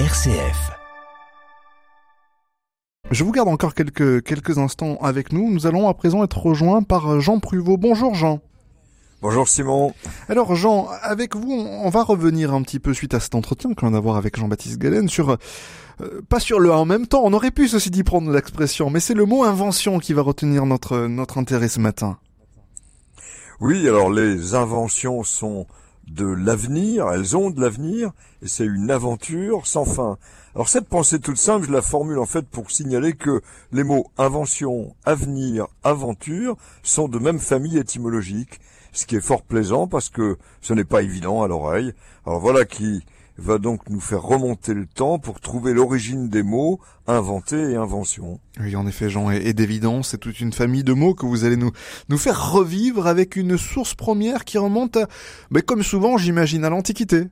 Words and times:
RCF. 0.00 0.72
Je 3.12 3.22
vous 3.22 3.30
garde 3.30 3.48
encore 3.48 3.74
quelques, 3.74 4.24
quelques 4.24 4.58
instants 4.58 4.98
avec 5.00 5.32
nous. 5.32 5.52
Nous 5.52 5.68
allons 5.68 5.88
à 5.88 5.94
présent 5.94 6.24
être 6.24 6.36
rejoints 6.36 6.82
par 6.82 7.20
Jean 7.20 7.38
Pruvot. 7.38 7.76
Bonjour 7.76 8.12
Jean. 8.12 8.40
Bonjour 9.22 9.46
Simon. 9.46 9.94
Alors 10.28 10.56
Jean, 10.56 10.88
avec 11.02 11.36
vous, 11.36 11.48
on 11.48 11.88
va 11.90 12.02
revenir 12.02 12.52
un 12.52 12.62
petit 12.62 12.80
peu 12.80 12.92
suite 12.92 13.14
à 13.14 13.20
cet 13.20 13.36
entretien 13.36 13.72
qu'on 13.72 13.86
vient 13.86 13.92
d'avoir 13.92 14.16
avec 14.16 14.36
Jean-Baptiste 14.36 14.78
Galen 14.78 15.08
sur, 15.08 15.30
euh, 16.00 16.20
pas 16.28 16.40
sur 16.40 16.58
le 16.58 16.72
en 16.72 16.86
même 16.86 17.06
temps, 17.06 17.22
on 17.22 17.32
aurait 17.32 17.52
pu 17.52 17.68
ceci 17.68 17.92
dit 17.92 18.02
prendre 18.02 18.32
l'expression, 18.32 18.90
mais 18.90 18.98
c'est 18.98 19.14
le 19.14 19.26
mot 19.26 19.44
invention 19.44 20.00
qui 20.00 20.12
va 20.12 20.22
retenir 20.22 20.66
notre, 20.66 21.06
notre 21.06 21.38
intérêt 21.38 21.68
ce 21.68 21.78
matin. 21.78 22.18
Oui, 23.60 23.86
alors 23.86 24.10
les 24.10 24.56
inventions 24.56 25.22
sont 25.22 25.68
de 26.08 26.26
l'avenir, 26.26 27.10
elles 27.10 27.36
ont 27.36 27.50
de 27.50 27.60
l'avenir, 27.60 28.12
et 28.42 28.48
c'est 28.48 28.64
une 28.64 28.90
aventure 28.90 29.66
sans 29.66 29.84
fin. 29.84 30.18
Alors 30.54 30.68
cette 30.68 30.88
pensée 30.88 31.18
toute 31.18 31.38
simple, 31.38 31.66
je 31.66 31.72
la 31.72 31.82
formule 31.82 32.18
en 32.18 32.26
fait 32.26 32.46
pour 32.46 32.70
signaler 32.70 33.14
que 33.14 33.40
les 33.72 33.84
mots 33.84 34.10
invention, 34.18 34.94
avenir, 35.04 35.66
aventure 35.82 36.56
sont 36.82 37.08
de 37.08 37.18
même 37.18 37.40
famille 37.40 37.78
étymologique, 37.78 38.60
ce 38.92 39.06
qui 39.06 39.16
est 39.16 39.20
fort 39.20 39.42
plaisant 39.42 39.88
parce 39.88 40.10
que 40.10 40.38
ce 40.60 40.74
n'est 40.74 40.84
pas 40.84 41.02
évident 41.02 41.42
à 41.42 41.48
l'oreille. 41.48 41.92
Alors 42.26 42.40
voilà 42.40 42.64
qui 42.64 43.04
va 43.36 43.58
donc 43.58 43.88
nous 43.90 44.00
faire 44.00 44.22
remonter 44.22 44.74
le 44.74 44.86
temps 44.86 45.18
pour 45.18 45.40
trouver 45.40 45.72
l'origine 45.72 46.28
des 46.28 46.42
mots 46.42 46.80
inventés 47.06 47.72
et 47.72 47.76
invention. 47.76 48.40
Oui, 48.60 48.76
en 48.76 48.86
effet, 48.86 49.10
Jean, 49.10 49.30
et, 49.30 49.52
d'évidence, 49.52 50.10
c'est 50.10 50.18
toute 50.18 50.40
une 50.40 50.52
famille 50.52 50.84
de 50.84 50.92
mots 50.92 51.14
que 51.14 51.26
vous 51.26 51.44
allez 51.44 51.56
nous, 51.56 51.72
nous 52.08 52.18
faire 52.18 52.52
revivre 52.52 53.06
avec 53.06 53.36
une 53.36 53.58
source 53.58 53.94
première 53.94 54.44
qui 54.44 54.58
remonte, 54.58 54.98
mais 55.50 55.62
comme 55.62 55.82
souvent, 55.82 56.16
j'imagine, 56.16 56.64
à 56.64 56.70
l'Antiquité. 56.70 57.28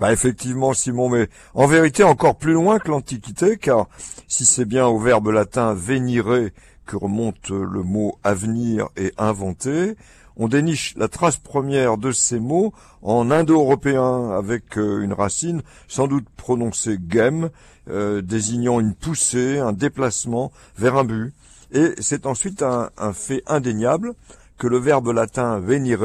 Bah 0.00 0.12
effectivement, 0.12 0.72
Simon, 0.72 1.08
mais 1.08 1.28
en 1.54 1.66
vérité 1.66 2.02
encore 2.02 2.36
plus 2.36 2.52
loin 2.52 2.80
que 2.80 2.88
l'Antiquité, 2.88 3.56
car 3.56 3.86
si 4.26 4.44
c'est 4.44 4.64
bien 4.64 4.86
au 4.86 4.98
verbe 4.98 5.28
latin 5.28 5.72
venire 5.72 6.50
que 6.84 6.96
remonte 6.96 7.50
le 7.50 7.82
mot 7.82 8.18
avenir 8.24 8.88
et 8.96 9.12
inventer, 9.18 9.94
on 10.36 10.48
déniche 10.48 10.94
la 10.96 11.08
trace 11.08 11.36
première 11.36 11.96
de 11.96 12.12
ces 12.12 12.40
mots 12.40 12.72
en 13.02 13.30
indo-européen 13.30 14.30
avec 14.30 14.76
euh, 14.78 15.02
une 15.02 15.12
racine 15.12 15.62
sans 15.88 16.06
doute 16.06 16.26
prononcée 16.36 16.98
gem, 17.08 17.50
euh, 17.88 18.22
désignant 18.22 18.80
une 18.80 18.94
poussée, 18.94 19.58
un 19.58 19.72
déplacement 19.72 20.52
vers 20.76 20.96
un 20.96 21.04
but. 21.04 21.32
Et 21.72 21.92
c'est 22.00 22.26
ensuite 22.26 22.62
un, 22.62 22.90
fait 23.12 23.42
indéniable 23.46 24.14
que 24.58 24.66
le 24.66 24.78
verbe 24.78 25.08
latin 25.08 25.58
venire 25.58 26.04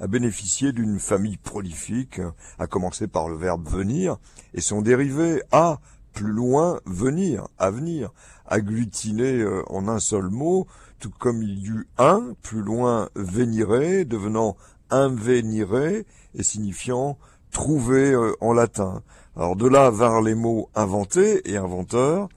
a 0.00 0.06
bénéficié 0.06 0.72
d'une 0.72 0.98
famille 0.98 1.36
prolifique, 1.36 2.20
à 2.58 2.66
commencer 2.66 3.06
par 3.06 3.28
le 3.28 3.36
verbe 3.36 3.66
venir, 3.68 4.16
et 4.52 4.60
son 4.60 4.82
dérivé 4.82 5.42
a, 5.52 5.78
plus 6.16 6.32
loin, 6.32 6.80
venir, 6.86 7.46
à 7.58 7.70
venir, 7.70 8.10
agglutiné 8.46 9.42
euh, 9.42 9.62
en 9.68 9.86
un 9.86 10.00
seul 10.00 10.30
mot, 10.30 10.66
tout 10.98 11.10
comme 11.10 11.42
il 11.42 11.58
y 11.58 11.66
eut 11.68 11.86
un, 11.98 12.34
plus 12.42 12.62
loin 12.62 13.10
venire, 13.14 13.68
devenant 14.06 14.56
invenire 14.88 15.74
et 15.74 16.42
signifiant 16.42 17.18
trouver 17.50 18.12
euh, 18.12 18.32
en 18.40 18.54
latin. 18.54 19.02
Alors 19.36 19.56
de 19.56 19.68
là 19.68 19.90
vinrent 19.90 20.22
les 20.22 20.34
mots 20.34 20.70
inventé 20.74 21.42
et 21.50 21.58
inventeur, 21.58 22.30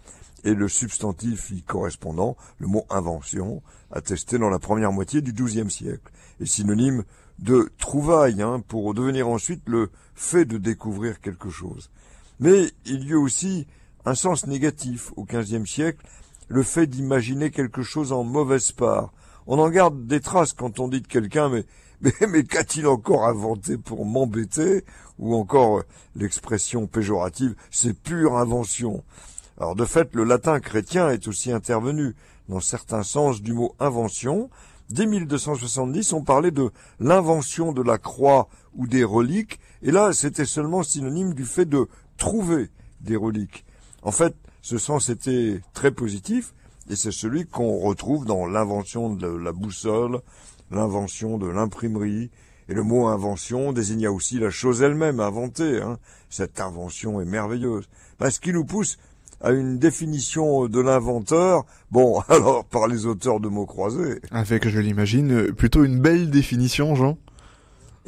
et 0.44 0.54
le 0.54 0.68
substantif 0.68 1.50
y 1.52 1.64
correspondant, 1.64 2.36
le 2.58 2.68
mot 2.68 2.86
invention, 2.90 3.64
attesté 3.94 4.38
dans 4.38 4.50
la 4.50 4.60
première 4.60 4.92
moitié 4.92 5.22
du 5.22 5.32
XIIe 5.32 5.72
siècle, 5.72 6.12
et 6.42 6.46
synonyme 6.46 7.06
de 7.40 7.72
trouvaille, 7.78 8.42
hein, 8.42 8.62
pour 8.68 8.94
devenir 8.94 9.30
ensuite 9.30 9.64
le 9.70 9.90
fait 10.16 10.44
de 10.44 10.58
découvrir 10.58 11.22
quelque 11.22 11.50
chose. 11.50 11.90
Mais 12.40 12.72
il 12.86 13.04
y 13.04 13.10
eut 13.10 13.16
aussi 13.16 13.68
un 14.06 14.16
sens 14.16 14.48
négatif 14.48 15.12
au 15.18 15.26
XVe 15.26 15.66
siècle, 15.66 16.06
le 16.48 16.64
fait 16.64 16.88
d'imaginer 16.88 17.52
quelque 17.52 17.84
chose 17.84 18.12
en 18.12 18.24
mauvaise 18.24 18.72
part. 18.72 19.12
On 19.46 19.60
en 19.60 19.70
garde 19.70 20.08
des 20.08 20.20
traces 20.20 20.54
quand 20.54 20.80
on 20.80 20.88
dit 20.88 21.02
de 21.02 21.08
quelqu'un, 21.08 21.50
mais, 21.50 21.66
mais, 22.02 22.14
mais 22.28 22.44
qu'a-t-il 22.44 22.88
encore 22.88 23.26
inventé 23.26 23.78
pour 23.78 24.06
m'embêter? 24.06 24.86
Ou 25.18 25.36
encore 25.36 25.80
euh, 25.80 25.84
l'expression 26.16 26.88
péjorative, 26.88 27.56
c'est 27.72 27.94
pure 27.94 28.38
invention. 28.38 29.04
Alors 29.60 29.76
de 29.76 29.86
fait, 29.86 30.16
le 30.16 30.24
latin 30.24 30.60
chrétien 30.60 31.10
est 31.10 31.28
aussi 31.28 31.52
intervenu 31.52 32.16
dans 32.48 32.62
certains 32.62 33.04
sens 33.04 33.42
du 33.42 33.54
mot 33.54 33.76
invention. 33.80 34.50
Dès 34.90 35.06
1270, 35.06 36.14
on 36.14 36.24
parlait 36.24 36.52
de 36.52 36.72
l'invention 37.00 37.74
de 37.74 37.84
la 37.84 38.00
croix 38.00 38.48
ou 38.76 38.88
des 38.88 39.04
reliques, 39.04 39.60
et 39.84 39.92
là, 39.92 40.14
c'était 40.14 40.46
seulement 40.46 40.82
synonyme 40.82 41.36
du 41.36 41.46
fait 41.46 41.66
de 41.66 41.88
trouver 42.18 42.70
des 43.02 43.16
reliques. 43.16 43.66
En 44.02 44.12
fait, 44.12 44.36
ce 44.62 44.80
sens 44.80 45.10
était 45.10 45.62
très 45.74 45.92
positif, 45.92 46.56
et 46.90 46.96
c'est 46.96 47.12
celui 47.12 47.46
qu'on 47.46 47.78
retrouve 47.78 48.26
dans 48.26 48.48
l'invention 48.48 49.14
de 49.14 49.28
la 49.28 49.52
boussole, 49.52 50.22
l'invention 50.72 51.38
de 51.38 51.48
l'imprimerie, 51.48 52.32
et 52.68 52.74
le 52.74 52.84
mot 52.84 53.08
invention 53.08 53.74
désigna 53.74 54.12
aussi 54.12 54.40
la 54.40 54.52
chose 54.52 54.82
elle-même 54.82 55.20
inventée. 55.20 55.82
Hein. 55.82 55.98
Cette 56.30 56.60
invention 56.60 57.20
est 57.20 57.26
merveilleuse. 57.26 57.90
Parce 58.20 58.36
ce 58.36 58.40
qui 58.40 58.54
nous 58.54 58.66
pousse 58.66 58.98
à 59.42 59.52
une 59.52 59.78
définition 59.78 60.68
de 60.68 60.80
l'inventeur, 60.80 61.66
bon, 61.92 62.20
alors 62.30 62.66
par 62.66 62.88
les 62.88 63.06
auteurs 63.06 63.40
de 63.40 63.48
mots 63.48 63.66
croisés. 63.66 64.20
Avec, 64.32 64.68
je 64.68 64.80
l'imagine, 64.80 65.54
plutôt 65.54 65.84
une 65.84 66.00
belle 66.00 66.30
définition, 66.30 66.96
Jean. 66.96 67.18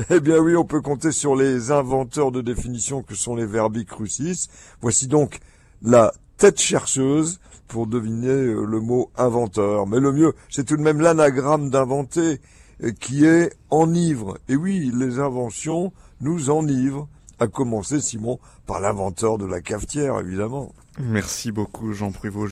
Eh 0.10 0.20
bien 0.20 0.40
oui, 0.40 0.56
on 0.56 0.64
peut 0.64 0.82
compter 0.82 1.12
sur 1.12 1.36
les 1.36 1.72
inventeurs 1.72 2.32
de 2.32 2.42
définition 2.42 3.04
que 3.04 3.14
sont 3.14 3.36
les 3.36 3.46
verbi 3.46 3.86
crucis. 3.86 4.48
Voici 4.82 5.08
donc 5.08 5.40
la 5.84 6.12
tête 6.38 6.60
chercheuse 6.60 7.40
pour 7.68 7.88
deviner 7.88 8.30
euh, 8.30 8.66
le 8.66 8.80
mot 8.80 9.12
inventeur. 9.16 9.88
Mais 9.88 10.00
le 10.00 10.12
mieux, 10.12 10.34
c'est 10.50 10.66
tout 10.66 10.78
de 10.78 10.82
même 10.82 11.02
l'anagramme 11.02 11.70
d'inventer 11.70 12.42
euh, 12.84 12.92
qui 13.00 13.26
est 13.26 13.54
enivre. 13.70 14.38
Et 14.50 14.56
oui, 14.56 14.92
les 14.94 15.20
inventions 15.20 15.94
nous 16.20 16.50
enivrent, 16.50 17.08
à 17.42 17.48
commencer, 17.48 18.00
Simon, 18.00 18.40
par 18.68 18.80
l'inventeur 18.80 19.40
de 19.40 19.46
la 19.46 19.62
cafetière, 19.62 20.20
évidemment. 20.20 20.74
Merci 21.00 21.52
beaucoup, 21.52 21.92
Jean 21.92 22.12
Pruvot. 22.12 22.46